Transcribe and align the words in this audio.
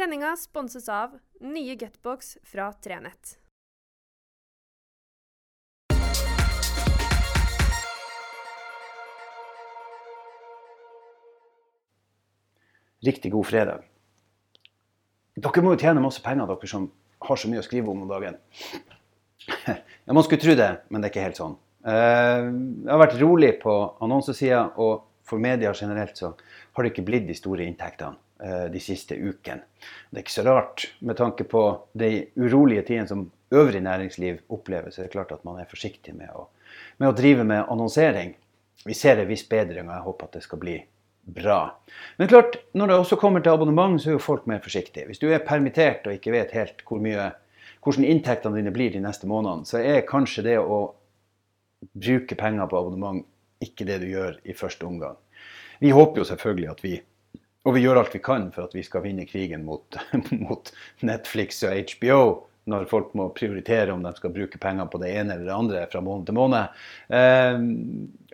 Sendinga 0.00 0.36
sponses 0.36 0.88
av 0.88 1.10
nye 1.40 1.74
Gutbox 1.76 2.38
fra 2.42 2.72
Trenett. 2.72 3.34
Riktig 13.04 13.32
god 13.32 13.46
fredag. 13.46 13.84
Dere 15.36 15.64
må 15.66 15.74
jo 15.74 15.82
tjene 15.82 16.00
masse 16.00 16.24
penger, 16.24 16.48
dere 16.48 16.72
som 16.72 16.88
har 17.28 17.42
så 17.44 17.52
mye 17.52 17.60
å 17.60 17.66
skrive 17.68 17.92
om 17.92 18.06
om 18.06 18.08
dagen. 18.08 18.40
Ja, 19.68 20.16
Man 20.16 20.24
skulle 20.24 20.40
tro 20.40 20.56
det, 20.56 20.70
men 20.88 21.04
det 21.04 21.10
er 21.10 21.12
ikke 21.12 21.26
helt 21.28 21.42
sånn. 21.42 21.60
Jeg 21.84 22.88
har 22.88 23.04
vært 23.04 23.20
rolig 23.20 23.52
på 23.60 23.76
annonsesida, 24.00 24.64
og 24.80 25.04
for 25.28 25.44
media 25.44 25.76
generelt 25.76 26.16
så 26.16 26.32
har 26.72 26.82
det 26.88 26.94
ikke 26.94 27.04
blitt 27.12 27.28
de 27.28 27.36
store 27.36 27.68
inntektene 27.68 28.16
eh, 28.16 28.29
de 28.72 28.80
siste 28.80 29.16
ukene. 29.18 29.66
Det 30.10 30.16
er 30.16 30.24
ikke 30.24 30.32
så 30.32 30.44
rart 30.46 30.86
med 31.04 31.18
tanke 31.18 31.44
på 31.44 31.64
de 31.92 32.08
urolige 32.40 32.86
tidene 32.88 33.10
som 33.10 33.26
øvrig 33.50 33.82
næringsliv 33.84 34.38
opplever, 34.48 34.90
så 34.90 35.02
er 35.02 35.08
det 35.08 35.12
klart 35.12 35.32
at 35.32 35.44
man 35.44 35.58
er 35.60 35.68
forsiktig 35.68 36.14
med 36.16 36.30
å, 36.34 36.46
med 37.02 37.10
å 37.10 37.16
drive 37.18 37.44
med 37.44 37.66
annonsering. 37.68 38.32
Vi 38.86 38.96
ser 38.96 39.20
en 39.20 39.28
viss 39.28 39.44
bedring, 39.48 39.88
og 39.88 39.96
jeg 39.96 40.06
håper 40.06 40.28
at 40.28 40.38
det 40.38 40.44
skal 40.46 40.62
bli 40.62 40.78
bra. 41.30 41.60
Men 42.16 42.30
klart, 42.30 42.56
når 42.72 42.86
det 42.86 42.98
også 43.02 43.18
kommer 43.20 43.42
til 43.44 43.52
abonnement, 43.52 44.00
så 44.00 44.10
er 44.10 44.16
jo 44.16 44.22
folk 44.22 44.46
mer 44.50 44.62
forsiktige. 44.64 45.06
Hvis 45.10 45.20
du 45.20 45.28
er 45.30 45.44
permittert 45.46 46.06
og 46.06 46.16
ikke 46.16 46.34
vet 46.34 46.54
helt 46.56 46.84
hvor 46.88 47.02
mye, 47.02 47.30
hvordan 47.84 48.06
inntektene 48.06 48.60
dine 48.60 48.72
blir 48.74 48.94
de 48.94 49.02
neste 49.04 49.28
månedene, 49.30 49.68
så 49.68 49.82
er 49.82 50.06
kanskje 50.08 50.46
det 50.46 50.56
å 50.60 50.80
bruke 51.96 52.36
penger 52.38 52.68
på 52.70 52.78
abonnement 52.78 53.24
ikke 53.60 53.86
det 53.88 54.00
du 54.02 54.08
gjør 54.10 54.38
i 54.48 54.56
første 54.56 54.86
omgang. 54.88 55.18
Vi 55.80 55.92
håper 55.96 56.20
jo 56.20 56.28
selvfølgelig 56.28 56.70
at 56.70 56.82
vi 56.84 56.96
og 57.66 57.76
vi 57.76 57.82
gjør 57.84 58.00
alt 58.00 58.14
vi 58.14 58.22
kan 58.24 58.48
for 58.54 58.68
at 58.68 58.76
vi 58.76 58.84
skal 58.86 59.04
vinne 59.04 59.26
krigen 59.28 59.66
mot, 59.66 59.98
mot 60.46 60.72
Netflix 61.04 61.60
og 61.66 61.76
HBO 61.92 62.22
når 62.70 62.86
folk 62.90 63.14
må 63.18 63.30
prioritere 63.34 63.92
om 63.92 64.02
de 64.04 64.12
skal 64.16 64.32
bruke 64.34 64.60
penger 64.60 64.88
på 64.92 65.00
det 65.02 65.12
ene 65.16 65.34
eller 65.34 65.48
det 65.48 65.56
andre 65.56 65.86
fra 65.90 66.02
måned 66.04 66.28
til 66.28 66.36
måned. 66.36 66.82
Eh, 67.16 67.56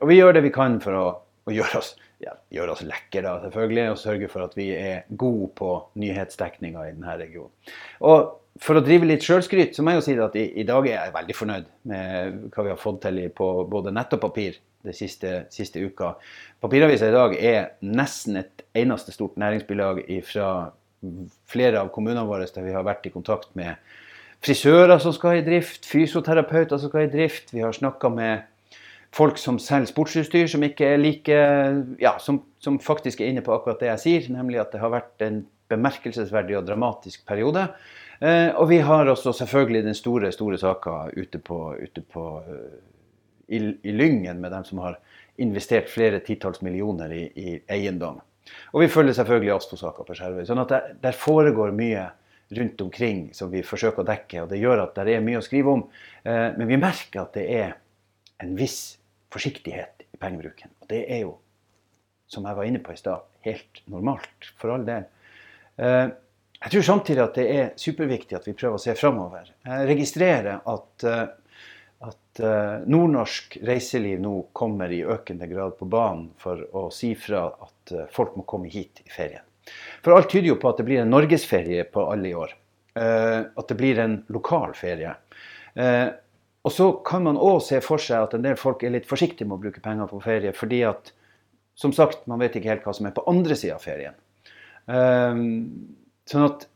og 0.03 0.11
vi 0.11 0.19
gjør 0.19 0.37
det 0.37 0.43
vi 0.45 0.53
kan 0.55 0.81
for 0.83 0.99
å, 0.99 1.05
å 1.47 1.55
gjøre, 1.55 1.81
oss, 1.81 1.93
ja, 2.23 2.35
gjøre 2.53 2.75
oss 2.75 2.83
lekre, 2.87 3.37
selvfølgelig, 3.47 3.87
og 3.93 4.03
sørge 4.03 4.31
for 4.33 4.47
at 4.47 4.57
vi 4.59 4.73
er 4.77 5.07
gode 5.09 5.49
på 5.59 5.71
nyhetsdekninga 6.03 6.89
i 6.89 6.93
denne 6.97 7.17
regionen. 7.23 7.55
Og 8.05 8.35
for 8.63 8.79
å 8.79 8.85
drive 8.85 9.09
litt 9.09 9.25
sjølskryt, 9.27 9.75
så 9.77 9.85
må 9.85 9.93
jeg 9.93 10.01
jo 10.01 10.05
si 10.07 10.17
at 10.23 10.39
i, 10.39 10.47
i 10.63 10.65
dag 10.69 10.87
er 10.89 10.97
jeg 10.97 11.15
veldig 11.17 11.37
fornøyd 11.37 11.69
med 11.91 12.39
hva 12.55 12.65
vi 12.65 12.73
har 12.73 12.81
fått 12.81 13.03
til 13.05 13.21
på 13.37 13.51
både 13.71 13.93
nett 13.95 14.17
og 14.17 14.23
papir 14.23 14.59
de 14.87 14.95
siste, 14.95 15.45
siste 15.53 15.83
uka. 15.83 16.15
Papiravisa 16.63 17.11
i 17.11 17.15
dag 17.15 17.37
er 17.37 17.71
nesten 17.85 18.41
et 18.41 18.67
eneste 18.77 19.15
stort 19.15 19.39
næringsbilag 19.41 20.03
fra 20.29 20.51
flere 21.51 21.83
av 21.83 21.91
kommunene 21.95 22.27
våre 22.27 22.47
der 22.55 22.67
vi 22.67 22.75
har 22.75 22.87
vært 22.87 23.07
i 23.09 23.15
kontakt 23.15 23.53
med 23.59 23.77
frisører 24.45 24.99
som 25.03 25.15
skal 25.15 25.41
i 25.41 25.47
drift, 25.47 25.87
fysioterapeuter 25.89 26.79
som 26.79 26.93
skal 26.93 27.07
i 27.07 27.13
drift. 27.13 27.53
Vi 27.55 27.65
har 27.65 27.75
snakka 27.77 28.11
med 28.13 28.47
folk 29.17 29.41
som 29.41 29.59
selger 29.63 29.91
sportsutstyr, 29.91 30.49
som 30.51 30.65
ikke 30.67 30.95
er 30.95 31.03
like 31.03 31.43
Ja, 32.03 32.17
som, 32.23 32.43
som 32.63 32.81
faktisk 32.83 33.21
er 33.21 33.33
inne 33.33 33.45
på 33.45 33.55
akkurat 33.55 33.81
det 33.83 33.93
jeg 33.95 34.03
sier, 34.05 34.33
nemlig 34.35 34.61
at 34.63 34.75
det 34.75 34.83
har 34.83 34.93
vært 34.95 35.25
en 35.27 35.45
bemerkelsesverdig 35.73 36.59
og 36.61 36.67
dramatisk 36.69 37.25
periode. 37.27 37.67
Eh, 38.21 38.51
og 38.57 38.69
vi 38.71 38.79
har 38.85 39.09
også 39.13 39.33
selvfølgelig 39.37 39.85
den 39.85 39.97
store, 39.97 40.33
store 40.33 40.59
saka 40.59 41.11
ute 41.17 41.39
på, 41.39 41.59
ute 41.77 42.01
på 42.01 42.27
eh, 42.49 42.79
i, 43.49 43.61
i 43.83 43.93
Lyngen 43.93 44.41
med 44.41 44.55
dem 44.55 44.65
som 44.65 44.81
har 44.85 44.99
investert 45.43 45.91
flere 45.93 46.23
titalls 46.25 46.63
millioner 46.65 47.13
i, 47.13 47.27
i 47.37 47.59
eiendom. 47.73 48.23
Og 48.73 48.85
vi 48.85 48.89
følger 48.89 49.17
selvfølgelig 49.19 49.53
Aspo-saka 49.57 50.07
på 50.07 50.17
Skjervøy. 50.17 50.45
Sånn 50.49 50.63
at 50.63 50.73
der, 50.73 50.93
der 51.03 51.19
foregår 51.19 51.75
mye 51.77 52.07
rundt 52.57 52.81
omkring 52.81 53.25
som 53.35 53.51
vi 53.51 53.65
forsøker 53.67 54.05
å 54.05 54.07
dekke, 54.07 54.45
og 54.45 54.53
det 54.53 54.61
gjør 54.63 54.85
at 54.85 55.01
det 55.01 55.17
er 55.17 55.25
mye 55.25 55.41
å 55.41 55.45
skrive 55.45 55.75
om. 55.75 55.83
Eh, 56.25 56.53
men 56.57 56.71
vi 56.71 56.81
merker 56.81 57.25
at 57.27 57.37
det 57.37 57.47
er 57.53 57.75
en 58.43 58.55
viss 58.57 58.97
forsiktighet 59.35 60.07
i 60.07 60.21
pengebruken. 60.21 60.73
Og 60.81 60.89
det 60.93 61.03
er 61.13 61.25
jo, 61.27 61.35
som 62.31 62.47
jeg 62.47 62.59
var 62.59 62.69
inne 62.69 62.81
på 62.85 62.95
i 62.95 63.01
stad, 63.01 63.27
helt 63.47 63.83
normalt, 63.91 64.55
for 64.59 64.75
all 64.75 64.87
del. 64.87 65.11
Jeg 66.57 66.73
tror 66.73 66.87
samtidig 66.87 67.23
at 67.23 67.37
det 67.37 67.47
er 67.53 67.75
superviktig 67.79 68.39
at 68.39 68.47
vi 68.49 68.55
prøver 68.57 68.79
å 68.79 68.83
se 68.83 68.95
framover. 68.97 69.51
Jeg 69.67 69.89
registrerer 69.91 70.63
at, 70.73 71.05
eh, 71.05 71.25
at 72.09 72.41
eh, 72.41 72.87
nordnorsk 72.89 73.59
reiseliv 73.67 74.23
nå 74.25 74.35
kommer 74.57 74.93
i 74.93 75.03
økende 75.05 75.49
grad 75.51 75.77
på 75.79 75.89
banen 75.93 76.31
for 76.41 76.63
å 76.73 76.87
si 76.95 77.13
fra 77.19 77.47
at 77.53 77.93
eh, 77.93 78.09
folk 78.13 78.39
må 78.41 78.47
komme 78.49 78.73
hit 78.73 79.05
i 79.05 79.13
ferien. 79.13 79.45
For 80.01 80.17
alt 80.17 80.31
tyder 80.33 80.55
jo 80.55 80.61
på 80.63 80.71
at 80.71 80.81
det 80.81 80.87
blir 80.89 81.03
en 81.03 81.13
norgesferie 81.13 81.85
på 81.93 82.07
alle 82.09 82.31
i 82.31 82.37
år. 82.39 82.55
At 82.97 83.67
det 83.69 83.75
blir 83.77 83.99
en 84.01 84.15
lokal 84.33 84.71
ferie. 84.79 85.11
Og 85.77 86.73
så 86.73 86.87
kan 87.05 87.27
man 87.27 87.37
òg 87.37 87.59
se 87.67 87.81
for 87.85 88.01
seg 88.01 88.29
at 88.29 88.37
en 88.39 88.47
del 88.47 88.55
folk 88.57 88.85
er 88.87 88.95
litt 88.95 89.09
forsiktige 89.11 89.45
med 89.51 89.59
å 89.59 89.65
bruke 89.67 89.83
penger 89.85 90.09
på 90.09 90.23
ferie, 90.23 90.55
fordi 90.57 90.79
at 90.89 91.11
som 91.77 91.93
sagt, 91.93 92.25
man 92.31 92.41
vet 92.41 92.57
ikke 92.57 92.71
helt 92.73 92.87
hva 92.87 92.95
som 92.97 93.11
er 93.11 93.17
på 93.19 93.27
andre 93.29 93.59
sida 93.59 93.75
av 93.75 93.85
ferien. 93.85 94.17
Sånn 96.27 96.47
at 96.47 96.67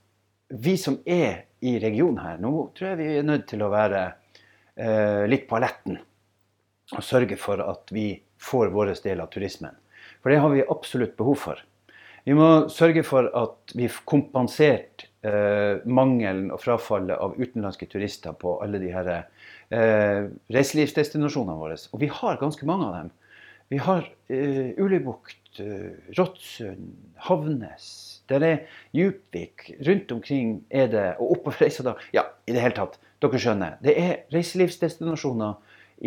vi 0.50 0.76
som 0.78 1.00
er 1.06 1.46
i 1.60 1.76
regionen 1.82 2.22
her, 2.22 2.38
nå 2.42 2.70
tror 2.76 2.92
jeg 2.92 3.00
vi 3.00 3.08
er 3.18 3.26
nødt 3.26 3.46
til 3.50 3.62
å 3.62 3.70
være 3.72 4.04
eh, 4.76 5.26
litt 5.30 5.46
på 5.50 5.58
alerten. 5.58 5.98
Og 6.96 7.06
sørge 7.06 7.36
for 7.38 7.62
at 7.62 7.92
vi 7.94 8.12
får 8.40 8.72
vår 8.74 8.94
del 9.04 9.22
av 9.22 9.30
turismen. 9.34 9.76
For 10.22 10.32
det 10.32 10.40
har 10.42 10.52
vi 10.54 10.64
absolutt 10.64 11.16
behov 11.18 11.38
for. 11.38 11.60
Vi 12.24 12.34
må 12.36 12.68
sørge 12.72 13.02
for 13.06 13.30
at 13.36 13.72
vi 13.76 13.88
får 13.88 14.04
kompensert 14.08 15.06
eh, 15.26 15.80
mangelen 15.88 16.50
og 16.52 16.60
frafallet 16.60 17.16
av 17.16 17.38
utenlandske 17.38 17.88
turister 17.90 18.36
på 18.36 18.58
alle 18.64 18.80
de 18.82 18.90
her 18.92 19.08
eh, 19.14 20.28
reiselivsdestinasjonene 20.52 21.56
våre. 21.60 21.78
Og 21.94 22.02
vi 22.02 22.10
har 22.12 22.40
ganske 22.42 22.68
mange 22.68 22.90
av 22.90 22.98
dem. 22.98 23.10
Vi 23.72 23.80
har 23.80 24.04
eh, 24.28 24.72
Ulebukt, 24.76 25.60
eh, 25.62 25.92
Råtsund, 26.18 26.92
Havnes. 27.28 27.88
Der 28.30 28.46
er 28.46 28.58
Djupvik. 28.94 29.72
Rundt 29.86 30.12
omkring 30.12 30.64
er 30.70 30.86
det 30.86 31.06
Og 31.18 31.32
oppover 31.36 31.64
Reisadal. 31.64 31.98
Ja, 32.14 32.28
i 32.46 32.54
det 32.54 32.62
hele 32.62 32.76
tatt. 32.76 32.98
Dere 33.20 33.38
skjønner. 33.42 33.78
Det 33.82 33.96
er 33.98 34.12
reiselivsdestinasjoner 34.32 35.58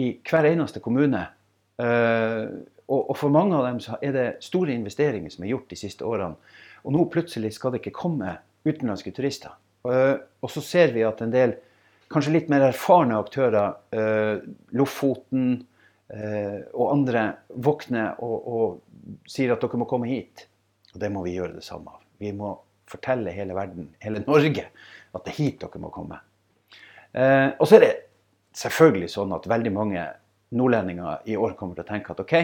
i 0.02 0.06
hver 0.26 0.48
eneste 0.50 0.82
kommune. 0.82 1.26
Eh, 1.78 2.46
og, 2.88 3.12
for 3.18 3.34
mange 3.34 3.58
av 3.58 3.68
dem 3.68 3.82
er 4.02 4.16
det 4.16 4.28
store 4.46 4.74
investeringer 4.76 5.34
som 5.34 5.46
er 5.46 5.54
gjort 5.54 5.70
de 5.72 5.80
siste 5.80 6.06
årene. 6.08 6.40
Og 6.84 6.96
nå 6.96 7.06
plutselig 7.12 7.54
skal 7.56 7.74
det 7.74 7.84
ikke 7.84 7.96
komme 8.02 8.38
utenlandske 8.66 9.14
turister. 9.16 9.54
Eh, 9.88 10.16
og 10.42 10.52
så 10.52 10.64
ser 10.66 10.96
vi 10.96 11.06
at 11.06 11.22
en 11.24 11.34
del 11.34 11.58
kanskje 12.14 12.36
litt 12.36 12.50
mer 12.52 12.68
erfarne 12.70 13.20
aktører, 13.20 13.78
eh, 13.92 14.42
Lofoten 14.78 15.62
og 16.14 16.92
andre, 16.92 17.22
våkner 17.66 18.20
og, 18.22 18.36
og 18.46 19.24
sier 19.26 19.56
at 19.56 19.64
dere 19.64 19.80
må 19.82 19.88
komme 19.90 20.12
hit. 20.12 20.46
Og 20.94 21.02
det 21.02 21.10
må 21.10 21.24
vi 21.26 21.34
gjøre 21.40 21.56
det 21.58 21.66
samme 21.66 21.90
av. 21.90 22.03
Vi 22.24 22.32
må 22.36 22.56
fortelle 22.90 23.34
hele 23.36 23.56
verden, 23.58 23.92
hele 24.04 24.24
Norge, 24.26 24.68
at 25.14 25.26
det 25.26 25.34
er 25.34 25.40
hit 25.40 25.62
dere 25.62 25.82
må 25.82 25.92
komme. 25.94 26.20
Eh, 27.14 27.50
og 27.60 27.68
så 27.68 27.78
er 27.78 27.86
det 27.86 27.94
selvfølgelig 28.58 29.10
sånn 29.14 29.34
at 29.36 29.50
veldig 29.50 29.72
mange 29.74 30.04
nordlendinger 30.54 31.26
i 31.30 31.38
år 31.40 31.56
kommer 31.58 31.78
til 31.78 31.86
å 31.86 31.90
tenke 31.90 32.14
at 32.14 32.22
OK, 32.22 32.36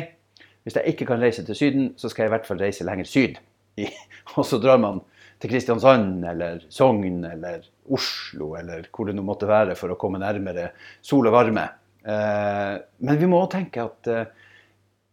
hvis 0.66 0.78
jeg 0.78 0.94
ikke 0.94 1.08
kan 1.10 1.22
reise 1.22 1.46
til 1.46 1.58
Syden, 1.58 1.94
så 1.98 2.10
skal 2.10 2.26
jeg 2.26 2.32
i 2.32 2.36
hvert 2.36 2.50
fall 2.50 2.62
reise 2.62 2.86
lenger 2.88 3.08
syd. 3.10 3.40
Og 4.38 4.44
så 4.46 4.60
drar 4.62 4.82
man 4.82 5.00
til 5.40 5.54
Kristiansand 5.54 6.26
eller 6.28 6.66
Sogn 6.74 7.24
eller 7.26 7.64
Oslo 7.96 8.52
eller 8.60 8.90
hvor 8.92 9.08
det 9.08 9.16
nå 9.16 9.24
måtte 9.26 9.48
være 9.50 9.78
for 9.80 9.94
å 9.94 9.98
komme 10.00 10.20
nærmere 10.22 10.72
sol 11.02 11.30
og 11.30 11.36
varme. 11.38 11.66
Eh, 12.04 12.76
men 13.06 13.22
vi 13.22 13.30
må 13.30 13.40
også 13.40 13.56
tenke 13.56 13.86
at 13.86 14.12
eh, 14.12 14.28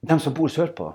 de 0.06 0.19
som 0.22 0.34
bor 0.37 0.50
sørpå, 0.53 0.91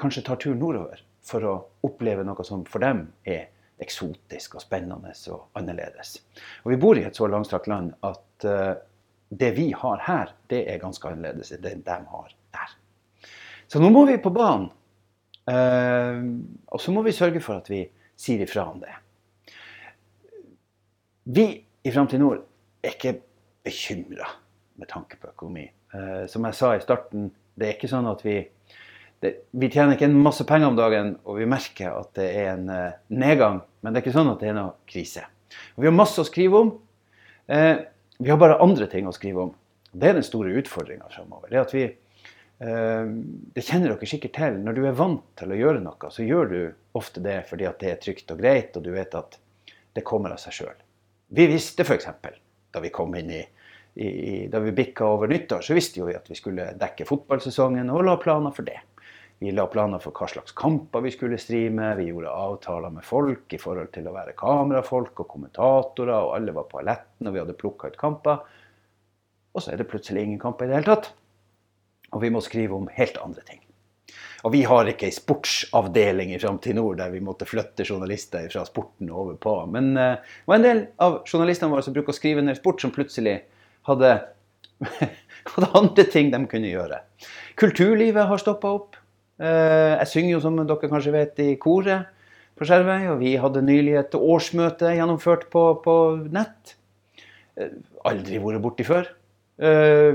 kanskje 0.00 0.24
tar 0.24 0.40
turen 0.40 0.60
nordover 0.62 1.02
for 1.26 1.46
å 1.46 1.54
oppleve 1.86 2.24
noe 2.26 2.44
som 2.46 2.64
for 2.68 2.82
dem 2.84 3.06
er 3.28 3.48
eksotisk 3.80 4.58
og 4.58 4.64
spennende 4.64 5.12
og 5.32 5.58
annerledes. 5.58 6.18
Og 6.64 6.74
vi 6.74 6.80
bor 6.80 6.98
i 6.98 7.06
et 7.08 7.16
så 7.16 7.28
langstrakt 7.30 7.68
land 7.70 7.94
at 8.06 8.46
eh, 8.48 8.74
det 9.30 9.52
vi 9.56 9.70
har 9.76 10.02
her, 10.04 10.34
det 10.50 10.64
er 10.68 10.82
ganske 10.82 11.08
annerledes 11.08 11.54
enn 11.54 11.64
det 11.64 11.76
de 11.86 11.96
har 12.12 12.34
der. 12.56 12.76
Så 13.70 13.80
nå 13.80 13.92
må 13.94 14.04
vi 14.08 14.18
på 14.20 14.32
banen. 14.34 14.68
Eh, 15.48 16.20
og 16.68 16.82
så 16.82 16.92
må 16.94 17.04
vi 17.06 17.16
sørge 17.16 17.42
for 17.44 17.62
at 17.62 17.70
vi 17.70 17.84
sier 18.20 18.42
ifra 18.44 18.66
om 18.72 18.82
det. 18.82 18.92
Vi 21.30 21.46
i 21.56 21.92
Framtid 21.94 22.20
Nord 22.20 22.42
er 22.82 22.96
ikke 22.96 23.20
bekymra 23.64 24.28
med 24.80 24.88
tanke 24.90 25.16
på 25.20 25.30
økonomi. 25.30 25.68
Eh, 25.94 26.24
som 26.28 26.44
jeg 26.48 26.58
sa 26.58 26.74
i 26.74 26.82
starten, 26.82 27.30
det 27.54 27.68
er 27.68 27.76
ikke 27.76 27.90
sånn 27.90 28.08
at 28.10 28.24
vi 28.24 28.40
det, 29.20 29.34
Vi 29.52 29.70
tjener 29.70 29.96
ikke 29.96 30.08
en 30.08 30.18
masse 30.24 30.44
penger 30.48 30.70
om 30.70 30.78
dagen, 30.78 31.14
og 31.28 31.40
vi 31.40 31.48
merker 31.48 31.92
at 31.92 32.12
det 32.18 32.28
er 32.40 32.52
en 32.54 32.68
eh, 32.72 32.98
nedgang. 33.12 33.62
Men 33.80 33.92
det 33.92 34.00
er 34.00 34.06
ikke 34.06 34.18
sånn 34.18 34.32
at 34.32 34.42
det 34.42 34.52
er 34.52 34.58
noe 34.58 34.76
krise. 34.90 35.24
Og 35.76 35.84
vi 35.84 35.90
har 35.90 35.96
masse 35.96 36.20
å 36.22 36.28
skrive 36.28 36.64
om. 36.64 36.74
Eh, 37.50 37.74
vi 38.20 38.32
har 38.32 38.40
bare 38.40 38.60
andre 38.62 38.88
ting 38.92 39.08
å 39.08 39.16
skrive 39.16 39.48
om. 39.48 39.56
Det 39.90 40.08
er 40.08 40.20
den 40.20 40.26
store 40.26 40.54
utfordringa 40.60 41.08
framover. 41.10 41.50
Det 41.50 41.74
vi, 41.74 41.88
Eh, 42.60 43.06
det 43.54 43.64
kjenner 43.64 43.94
dere 43.94 44.08
sikkert 44.08 44.34
til. 44.36 44.58
Når 44.64 44.76
du 44.76 44.82
er 44.84 44.96
vant 44.96 45.24
til 45.40 45.52
å 45.52 45.56
gjøre 45.56 45.80
noe, 45.84 46.10
så 46.12 46.26
gjør 46.26 46.50
du 46.50 46.58
ofte 46.98 47.22
det 47.24 47.38
fordi 47.48 47.70
det 47.80 47.92
er 47.92 48.02
trygt 48.02 48.34
og 48.34 48.42
greit, 48.42 48.76
og 48.76 48.84
du 48.84 48.92
vet 48.92 49.16
at 49.16 49.38
det 49.96 50.04
kommer 50.06 50.34
av 50.34 50.42
seg 50.42 50.58
sjøl. 50.58 50.84
Vi 51.32 51.46
visste 51.48 51.86
f.eks. 51.86 52.10
da 52.70 52.82
vi 52.82 52.92
kom 52.92 53.14
inn 53.16 53.32
i, 53.32 53.40
i 54.00 54.46
Da 54.50 54.60
vi 54.62 54.70
bikka 54.74 55.06
over 55.16 55.30
nyttår, 55.30 55.64
så 55.66 55.74
visste 55.74 55.98
jo 55.98 56.06
vi 56.06 56.14
at 56.14 56.28
vi 56.30 56.36
skulle 56.38 56.68
dekke 56.78 57.08
fotballsesongen 57.08 57.90
og 57.90 58.04
la 58.06 58.14
planer 58.22 58.52
for 58.54 58.66
det. 58.66 58.78
Vi 59.40 59.54
la 59.56 59.64
planer 59.72 60.02
for 60.04 60.12
hva 60.12 60.26
slags 60.28 60.52
kamper 60.52 61.00
vi 61.00 61.14
skulle 61.14 61.38
streame. 61.40 61.94
Vi 61.96 62.10
gjorde 62.10 62.28
avtaler 62.28 62.92
med 62.92 63.06
folk 63.08 63.54
i 63.56 63.60
forhold 63.60 63.88
til 63.94 64.10
å 64.10 64.12
være 64.12 64.36
kamerafolk 64.36 65.22
og 65.24 65.30
kommentatorer, 65.30 66.12
og 66.12 66.34
alle 66.36 66.52
var 66.52 66.66
på 66.68 66.82
aletten, 66.82 67.24
og 67.24 67.32
vi 67.32 67.40
hadde 67.40 67.56
plukka 67.56 67.88
ut 67.88 67.96
kamper. 68.00 68.44
Og 69.56 69.64
så 69.64 69.72
er 69.72 69.80
det 69.80 69.88
plutselig 69.88 70.26
ingen 70.26 70.42
kamper 70.42 70.68
i 70.68 70.70
det 70.70 70.76
hele 70.76 70.90
tatt. 70.92 71.10
Og 72.12 72.20
vi 72.20 72.30
må 72.34 72.44
skrive 72.44 72.76
om 72.76 72.90
helt 72.92 73.16
andre 73.24 73.46
ting. 73.48 73.64
Og 74.44 74.52
vi 74.52 74.60
har 74.68 74.88
ikke 74.92 75.08
ei 75.08 75.14
sportsavdeling 75.14 76.34
i 76.34 76.40
Framtid 76.40 76.76
Nord 76.76 77.00
der 77.00 77.12
vi 77.12 77.24
måtte 77.24 77.48
flytte 77.48 77.84
journalister 77.88 78.44
fra 78.52 78.66
sporten 78.68 79.08
over 79.08 79.40
på. 79.40 79.56
Men 79.72 79.92
uh, 79.96 80.20
det 80.20 80.52
var 80.52 80.60
en 80.60 80.68
del 80.68 80.86
av 81.00 81.20
journalistene 81.24 81.72
våre 81.72 81.84
som 81.86 81.96
bruker 81.96 82.12
å 82.12 82.20
skrive 82.20 82.44
ned 82.44 82.60
sport, 82.60 82.80
som 82.84 82.92
plutselig 82.92 83.38
hadde, 83.88 84.14
hadde 85.54 85.74
andre 85.80 86.08
ting 86.12 86.32
de 86.32 86.44
kunne 86.50 86.72
gjøre. 86.72 87.02
Kulturlivet 87.60 88.28
har 88.28 88.40
stoppa 88.40 88.76
opp. 88.80 88.99
Uh, 89.40 89.96
jeg 89.96 90.10
synger 90.12 90.34
jo, 90.34 90.42
som 90.44 90.58
dere 90.60 90.90
kanskje 90.90 91.14
vet, 91.14 91.40
i 91.40 91.56
koret 91.60 92.10
på 92.58 92.68
Skjervøy. 92.68 93.08
Og 93.14 93.22
vi 93.22 93.36
hadde 93.40 93.64
nylig 93.64 93.96
et 94.00 94.18
årsmøte 94.18 94.92
gjennomført 94.98 95.48
på, 95.52 95.64
på 95.84 95.96
nett. 96.32 96.76
Uh, 97.56 97.72
aldri 98.10 98.42
vært 98.42 98.64
borti 98.64 98.86
før. 98.88 99.16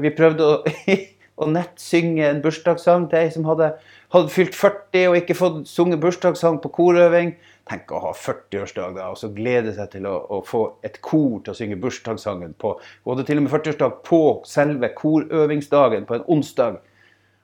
vi 0.02 0.10
prøvde 0.18 0.46
å 0.46 0.54
å 1.36 1.48
nett 1.52 1.76
synge 1.82 2.24
en 2.30 2.40
bursdagssang 2.44 3.10
til 3.12 3.20
ei 3.20 3.32
som 3.34 3.48
hadde, 3.50 3.74
hadde, 4.14 4.32
fylt 4.32 4.56
40 4.56 5.10
og 5.10 5.18
ikke 5.20 5.38
fått 5.38 5.60
sunget 5.70 6.02
bursdagssang 6.04 6.62
på 6.64 6.72
korøving. 6.78 7.34
Tenk 7.68 7.92
å 7.92 8.02
ha 8.04 8.12
40-årsdag 8.16 8.96
da, 9.00 9.10
og 9.12 9.20
så 9.20 9.32
glede 9.36 9.74
seg 9.76 9.90
til 9.96 10.08
å, 10.08 10.16
å, 10.32 10.42
få 10.46 10.64
et 10.86 11.00
kor 11.04 11.42
til 11.44 11.52
å 11.52 11.58
synge 11.58 11.80
bursdagssangen 11.82 12.54
på 12.62 12.76
Hun 12.78 13.12
hadde 13.12 13.26
til 13.28 13.42
og 13.42 13.48
med 13.48 13.56
40-årsdag 13.56 13.98
på 14.08 14.22
selve 14.48 14.92
korøvingsdagen 14.96 16.06
på 16.08 16.20
en 16.20 16.28
onsdag. 16.38 16.78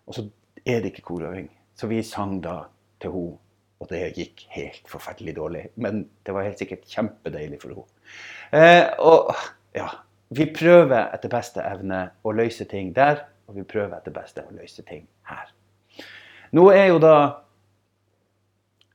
Og 0.07 0.17
så 0.17 0.27
er 0.63 0.83
det 0.83 0.93
ikke 0.93 1.09
korøving. 1.09 1.49
Så 1.81 1.89
vi 1.89 2.03
sang 2.05 2.37
da 2.45 2.59
til 3.01 3.15
henne. 3.15 3.39
Og 3.81 3.87
det 3.89 4.11
gikk 4.13 4.43
helt 4.53 4.85
forferdelig 4.85 5.33
dårlig. 5.39 5.61
Men 5.81 6.03
det 6.21 6.35
var 6.35 6.45
helt 6.45 6.59
sikkert 6.61 6.83
kjempedeilig 6.85 7.57
for 7.63 7.73
henne. 7.73 7.87
Eh, 8.53 8.83
og 9.01 9.31
ja, 9.73 9.87
vi 10.29 10.45
prøver 10.53 11.07
etter 11.15 11.31
beste 11.33 11.63
evne 11.65 12.03
å 12.21 12.33
løse 12.37 12.67
ting 12.69 12.91
der 12.93 13.23
og 13.51 13.57
vi 13.59 13.67
prøver 13.67 13.97
etter 13.97 14.15
beste 14.15 14.45
å 14.47 14.53
løse 14.55 14.83
ting 14.87 15.03
her. 15.27 15.49
Nå 16.55 16.69
er 16.71 16.87
jo 16.87 16.99
da 17.03 17.15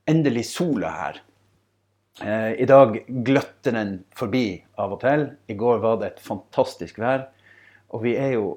endelig 0.09 0.47
sola 0.49 0.93
her. 0.95 1.19
Eh, 2.23 2.53
I 2.63 2.65
dag 2.69 2.97
gløtter 3.27 3.75
den 3.75 3.99
forbi 4.17 4.63
av 4.81 4.95
og 4.95 5.03
til. 5.03 5.27
I 5.45 5.57
går 5.59 5.83
var 5.83 5.99
det 6.01 6.09
et 6.09 6.23
fantastisk 6.25 6.97
vær. 7.03 7.27
Og 7.93 8.01
vi 8.07 8.15
er 8.17 8.37
jo 8.37 8.55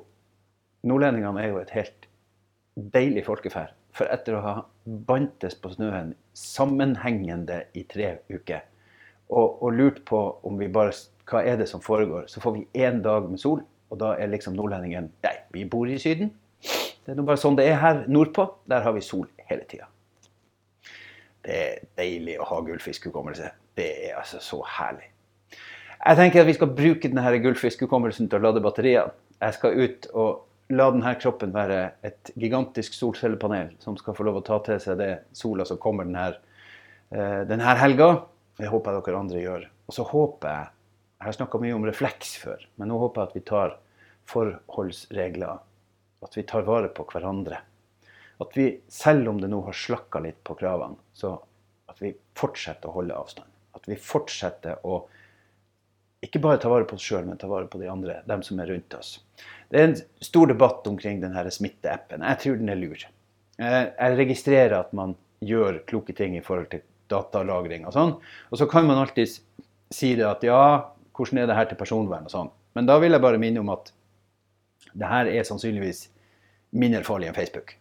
Nordlendingene 0.89 1.43
er 1.43 1.51
jo 1.51 1.59
et 1.61 1.75
helt 1.77 2.07
deilig 2.95 3.27
folkeferd. 3.27 3.75
For 3.97 4.11
etter 4.13 4.37
å 4.37 4.43
ha 4.45 4.55
bantes 4.85 5.57
på 5.59 5.73
snøen 5.75 6.15
sammenhengende 6.37 7.65
i 7.75 7.85
tre 7.91 8.19
uker 8.31 8.63
og, 9.31 9.63
og 9.63 9.73
lurt 9.75 10.03
på 10.07 10.21
om 10.47 10.59
vi 10.59 10.69
bare, 10.73 10.95
hva 11.31 11.43
er 11.47 11.61
det 11.61 11.69
som 11.71 11.83
foregår, 11.83 12.27
så 12.31 12.43
får 12.43 12.57
vi 12.57 12.67
én 12.83 13.03
dag 13.05 13.29
med 13.31 13.41
sol. 13.43 13.63
Og 13.91 13.99
da 13.99 14.15
er 14.19 14.31
liksom 14.31 14.55
nordlendingen 14.55 15.09
Nei, 15.25 15.37
vi 15.55 15.65
bor 15.67 15.89
i 15.91 15.99
Syden. 15.99 16.33
Det 16.61 17.13
er 17.13 17.19
nå 17.19 17.25
bare 17.27 17.41
sånn 17.41 17.57
det 17.59 17.67
er 17.67 17.81
her 17.83 18.05
nordpå. 18.11 18.47
Der 18.71 18.85
har 18.85 18.95
vi 18.95 19.03
sol 19.03 19.27
hele 19.51 19.67
tida. 19.71 19.89
Det 21.43 21.57
er 21.57 21.81
deilig 21.99 22.37
å 22.39 22.47
ha 22.51 22.61
gullfiskhukommelse. 22.67 23.51
Det 23.79 23.89
er 24.11 24.19
altså 24.21 24.43
så 24.45 24.61
herlig. 24.77 25.09
Jeg 26.01 26.17
tenker 26.17 26.43
at 26.43 26.49
vi 26.49 26.57
skal 26.57 26.71
bruke 26.77 27.09
denne 27.11 27.43
gullfiskhukommelsen 27.45 28.29
til 28.31 28.41
å 28.41 28.45
lade 28.47 28.63
batteriene. 28.65 29.17
Jeg 29.41 29.57
skal 29.57 29.81
ut 29.81 30.07
og 30.13 30.31
la 30.71 30.91
denne 30.95 31.15
kroppen 31.19 31.53
være 31.55 31.79
et 32.07 32.31
gigantisk 32.39 32.95
solcellepanel 32.95 33.73
som 33.83 33.97
skal 33.99 34.17
få 34.17 34.27
lov 34.27 34.41
å 34.41 34.45
ta 34.47 34.61
til 34.67 34.79
seg 34.83 34.99
det 35.01 35.13
sola 35.37 35.67
som 35.67 35.81
kommer 35.83 36.07
denne, 36.07 36.29
eh, 37.11 37.43
denne 37.49 37.77
helga. 37.81 38.11
Det 38.59 38.71
håper 38.71 38.93
jeg 38.93 39.07
dere 39.07 39.21
andre 39.21 39.41
gjør. 39.41 39.67
Og 39.89 39.97
så 39.97 40.07
håper 40.07 40.49
jeg 40.49 40.69
jeg 41.21 41.27
har 41.27 41.35
snakka 41.37 41.59
mye 41.61 41.75
om 41.77 41.83
refleks 41.85 42.37
før, 42.41 42.63
men 42.81 42.89
nå 42.89 42.97
håper 42.97 43.21
jeg 43.21 43.29
at 43.29 43.35
vi 43.37 43.41
tar 43.45 43.75
forholdsregler. 44.31 45.59
At 46.25 46.37
vi 46.37 46.45
tar 46.49 46.65
vare 46.65 46.89
på 46.97 47.05
hverandre. 47.13 47.59
At 48.41 48.57
vi, 48.57 48.71
selv 48.89 49.29
om 49.29 49.41
det 49.41 49.51
nå 49.53 49.59
har 49.67 49.77
slakka 49.77 50.23
litt 50.25 50.39
på 50.49 50.57
kravene, 50.57 50.97
så 51.13 51.35
at 51.93 52.01
vi 52.01 52.15
fortsetter 52.41 52.89
å 52.89 52.95
holde 52.95 53.19
avstand. 53.21 53.53
At 53.77 53.85
vi 53.91 53.99
fortsetter 54.01 54.81
å 54.89 55.03
ikke 56.25 56.43
bare 56.45 56.61
ta 56.61 56.69
vare 56.69 56.85
på 56.89 56.99
oss 56.99 57.07
sjøl, 57.07 57.25
men 57.29 57.39
ta 57.41 57.49
vare 57.49 57.69
på 57.71 57.81
de 57.81 57.89
andre, 57.89 58.21
dem 58.29 58.43
som 58.45 58.61
er 58.61 58.69
rundt 58.73 58.95
oss. 58.99 59.15
Det 59.73 59.81
er 59.81 59.89
en 59.89 59.97
stor 60.25 60.51
debatt 60.51 60.87
omkring 60.91 61.23
denne 61.23 61.45
smitteappen. 61.55 62.25
Jeg 62.27 62.41
tror 62.43 62.61
den 62.61 62.73
er 62.73 62.81
lur. 62.81 63.05
Jeg 63.61 64.17
registrerer 64.19 64.77
at 64.81 64.93
man 64.97 65.15
gjør 65.45 65.81
kloke 65.89 66.13
ting 66.17 66.37
i 66.37 66.45
forhold 66.45 66.69
til 66.73 66.85
datalagring 67.11 67.87
og 67.89 67.95
sånn. 67.97 68.15
Og 68.53 68.61
så 68.61 68.69
kan 68.71 68.87
man 68.89 69.01
alltid 69.01 69.39
si 69.91 70.13
det 70.19 70.27
at 70.29 70.45
ja, 70.47 70.61
hvordan 71.17 71.43
er 71.43 71.49
det 71.51 71.57
her 71.57 71.71
til 71.71 71.81
personvern 71.81 72.29
og 72.29 72.35
sånn. 72.35 72.53
Men 72.77 72.89
da 72.89 72.99
vil 73.03 73.17
jeg 73.17 73.25
bare 73.25 73.41
minne 73.41 73.63
om 73.65 73.73
at 73.73 73.93
det 74.93 75.09
her 75.09 75.31
er 75.31 75.47
sannsynligvis 75.47 76.05
mindre 76.77 77.03
farlig 77.07 77.31
enn 77.31 77.39
Facebook. 77.39 77.75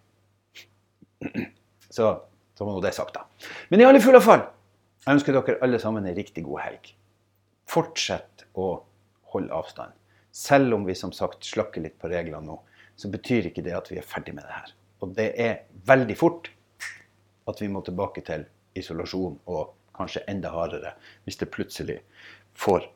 Så, 1.89 2.05
så 2.55 2.65
var 2.65 2.75
nå 2.75 2.81
det 2.85 2.93
sagt, 2.95 3.15
da. 3.17 3.25
Men 3.71 3.81
i 3.81 3.87
alle 3.87 4.01
fulle 4.03 4.21
fall, 4.23 4.43
jeg 5.05 5.17
ønsker 5.17 5.35
dere 5.35 5.59
alle 5.65 5.79
sammen 5.81 6.05
en 6.05 6.17
riktig 6.17 6.43
god 6.45 6.63
helg. 6.67 6.91
Fortsett 7.69 8.45
å 8.57 8.71
holde 9.33 9.53
avstand. 9.53 9.93
Selv 10.31 10.73
om 10.77 10.85
vi 10.87 10.95
som 10.97 11.11
sagt 11.13 11.45
slakker 11.45 11.83
litt 11.83 11.97
på 12.01 12.09
reglene 12.09 12.45
nå, 12.45 12.59
så 12.99 13.09
betyr 13.11 13.49
ikke 13.49 13.63
det 13.65 13.75
at 13.77 13.89
vi 13.91 13.99
er 13.99 14.07
ferdig 14.07 14.33
med 14.35 14.47
det 14.47 14.55
her. 14.55 14.71
Og 14.99 15.13
det 15.15 15.29
er 15.39 15.59
veldig 15.87 16.15
fort 16.19 16.49
at 17.49 17.61
vi 17.61 17.69
må 17.71 17.81
tilbake 17.85 18.23
til 18.27 18.45
isolasjon 18.77 19.39
og 19.49 19.75
kanskje 19.95 20.25
enda 20.31 20.51
hardere 20.53 20.93
hvis 21.25 21.39
det 21.39 21.51
plutselig 21.53 21.99
får 22.57 22.87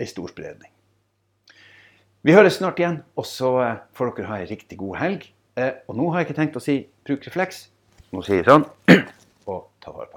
ei 0.00 0.08
stor 0.10 0.32
spredning. 0.32 0.70
Vi 2.24 2.32
høres 2.32 2.56
snart 2.58 2.80
igjen, 2.80 3.02
og 3.20 3.26
så 3.28 3.50
eh, 3.60 3.80
får 3.92 4.14
dere 4.16 4.30
ha 4.30 4.40
ei 4.40 4.48
riktig 4.48 4.78
god 4.80 4.96
helg. 4.96 5.26
Eh, 5.60 5.74
og 5.84 5.98
nå 5.98 6.08
har 6.10 6.22
jeg 6.22 6.30
ikke 6.30 6.40
tenkt 6.40 6.56
å 6.56 6.64
si 6.64 6.78
bruk 7.04 7.26
refleks. 7.28 7.66
Nå 8.14 8.24
sier 8.24 8.40
jeg 8.40 8.48
sånn 8.48 8.64
og 9.52 9.66
ta 9.84 9.92
vare 9.92 10.08
på 10.08 10.13